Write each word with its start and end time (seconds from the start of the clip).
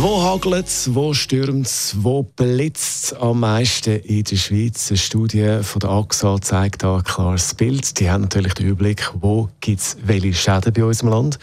wo 0.00 0.22
hagelt 0.22 0.66
es, 0.66 0.94
wo 0.94 1.12
stürmt 1.14 1.66
es, 1.66 1.94
wo 1.98 2.22
blitzt 2.22 3.04
es 3.04 3.12
am 3.14 3.40
meisten 3.40 3.96
in 4.00 4.22
der 4.22 4.36
Schweiz? 4.36 4.90
Eine 4.90 4.98
Studie 4.98 5.58
von 5.62 5.80
der 5.80 5.90
AXA 5.90 6.40
zeigt 6.40 6.82
da 6.82 6.96
ein 6.96 7.04
klares 7.04 7.54
Bild. 7.54 7.98
Die 7.98 8.10
haben 8.10 8.22
natürlich 8.22 8.54
den 8.54 8.66
Überblick, 8.66 9.10
wo 9.20 9.48
gibt 9.60 9.80
es 9.80 9.96
welche 10.02 10.34
Schäden 10.34 10.72
bei 10.72 10.84
uns 10.84 11.02
im 11.02 11.08
Land. 11.08 11.38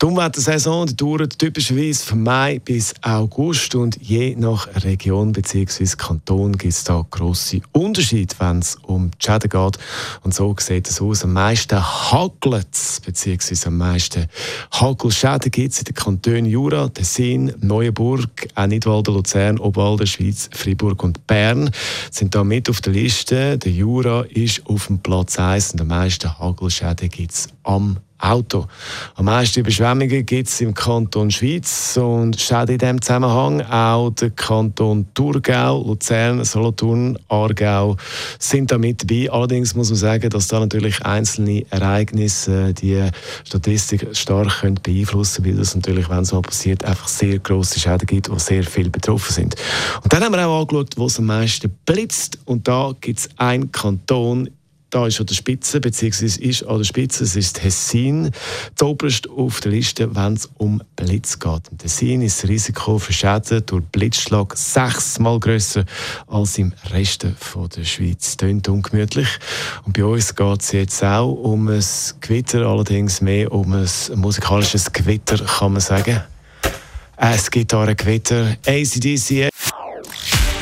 Die 0.00 0.06
Umweltsaison 0.06 0.86
die 0.86 0.96
dauert 0.96 1.38
typischerweise 1.38 2.06
von 2.06 2.22
Mai 2.22 2.60
bis 2.64 2.94
August 3.02 3.74
und 3.74 3.98
je 4.00 4.36
nach 4.36 4.68
Region 4.84 5.32
bzw. 5.32 5.86
Kanton 5.96 6.52
gibt 6.52 6.74
es 6.74 6.84
da 6.84 7.04
grosse 7.10 7.60
Unterschiede, 7.72 8.34
wenn 8.38 8.60
es 8.60 8.76
um 8.82 9.10
die 9.10 9.26
Schäden 9.26 9.50
geht. 9.50 9.78
Und 10.22 10.34
so 10.34 10.54
sieht 10.58 10.88
es 10.88 11.00
aus. 11.00 11.24
Am 11.24 11.32
meisten 11.32 11.78
hagelt 11.78 12.68
es, 12.72 13.00
bzw. 13.00 13.66
am 13.66 13.78
meisten 13.78 14.26
Hagelschäden 14.72 15.50
gibt 15.50 15.72
es 15.72 15.78
in 15.80 15.84
den 15.84 15.94
Kantonen 15.94 16.46
Jura, 16.46 16.88
Tessin, 16.88 17.52
Neuenburg, 17.78 18.48
auch 18.56 18.66
Nidwalden, 18.66 19.14
Luzern, 19.14 19.58
Obwalden, 19.60 20.08
Schweiz, 20.08 20.50
Fribourg 20.52 21.00
und 21.04 21.24
Bern 21.28 21.70
sind 22.10 22.34
da 22.34 22.42
mit 22.42 22.68
auf 22.68 22.80
der 22.80 22.92
Liste. 22.92 23.56
Der 23.56 23.70
Jura 23.70 24.22
ist 24.22 24.66
auf 24.66 24.88
dem 24.88 24.98
Platz 24.98 25.38
1 25.38 25.74
und 25.74 25.82
am 25.82 25.86
meisten 25.86 26.36
Hagelschäden 26.40 27.08
gibt 27.08 27.30
es 27.30 27.48
am 27.62 27.98
Auto. 28.18 28.66
Am 29.14 29.26
meisten 29.26 29.60
Überschwemmungen 29.60 30.26
gibt 30.26 30.48
es 30.48 30.60
im 30.60 30.74
Kanton 30.74 31.30
Schweiz 31.30 31.96
und 31.96 32.40
steht 32.40 32.70
in 32.70 32.78
diesem 32.78 33.00
Zusammenhang 33.00 33.62
auch 33.62 34.10
der 34.10 34.30
Kanton 34.30 35.06
Thurgau, 35.14 35.82
Luzern, 35.82 36.44
Solothurn, 36.44 37.18
Aargau 37.28 37.96
sind 38.38 38.72
da 38.72 38.78
mit 38.78 39.02
dabei. 39.02 39.30
Allerdings 39.30 39.74
muss 39.74 39.90
man 39.90 39.96
sagen, 39.96 40.30
dass 40.30 40.48
da 40.48 40.60
natürlich 40.60 41.04
einzelne 41.04 41.64
Ereignisse 41.70 42.74
die 42.74 43.08
Statistik 43.44 44.08
stark 44.16 44.60
können 44.60 44.80
beeinflussen 44.82 45.44
können, 45.44 45.56
weil 45.56 45.62
es 45.62 45.74
natürlich, 45.74 46.08
wenn 46.08 46.20
es 46.20 46.32
mal 46.32 46.42
passiert, 46.42 46.84
einfach 46.84 47.08
sehr 47.08 47.38
grosse 47.38 47.78
Schäden 47.78 48.06
gibt, 48.06 48.30
wo 48.30 48.38
sehr 48.38 48.64
viele 48.64 48.90
betroffen 48.90 49.32
sind. 49.32 49.54
Und 50.02 50.12
dann 50.12 50.24
haben 50.24 50.32
wir 50.32 50.46
auch 50.46 50.60
angeschaut, 50.62 50.96
wo 50.96 51.06
es 51.06 51.18
am 51.18 51.26
meisten 51.26 51.70
blitzt 51.86 52.38
und 52.44 52.66
da 52.66 52.92
gibt 53.00 53.20
es 53.20 53.28
einen 53.36 53.70
Kanton 53.70 54.50
da 54.90 55.06
ist 55.06 55.20
an 55.20 55.26
der 55.26 55.34
Spitze, 55.34 55.80
beziehungsweise 55.80 56.40
ist 56.40 56.62
an 56.64 56.78
der 56.78 56.84
Spitze, 56.84 57.24
es 57.24 57.36
ist 57.36 57.60
Tessin, 57.60 58.30
zoberst 58.74 59.28
auf 59.28 59.60
der 59.60 59.72
Liste, 59.72 60.14
wenn 60.14 60.34
es 60.34 60.48
um 60.56 60.82
Blitz 60.96 61.38
geht. 61.38 61.68
Im 61.70 61.78
Tessin 61.78 62.22
ist 62.22 62.42
das 62.42 62.48
Risiko 62.48 62.98
für 62.98 63.12
Schäden 63.12 63.64
durch 63.66 63.84
Blitzschlag 63.84 64.56
sechsmal 64.56 65.38
grösser 65.40 65.84
als 66.26 66.56
im 66.58 66.72
Rest 66.90 67.24
der 67.24 67.84
Schweiz. 67.84 68.36
Tönt 68.36 68.68
ungemütlich. 68.68 69.28
Und 69.84 69.92
bei 69.92 70.04
uns 70.04 70.34
geht 70.34 70.62
es 70.62 70.72
jetzt 70.72 71.04
auch 71.04 71.32
um 71.32 71.68
ein 71.68 71.84
Gewitter, 72.20 72.66
allerdings 72.66 73.20
mehr 73.20 73.52
um 73.52 73.72
ein 73.72 73.88
musikalisches 74.14 74.92
Gewitter, 74.92 75.36
kann 75.38 75.72
man 75.72 75.80
sagen. 75.80 76.22
Es 77.16 77.50
gibt 77.50 77.72
da 77.72 77.82
ein 77.82 77.96
Gewitter. 77.96 78.56
ACDC. 78.64 79.50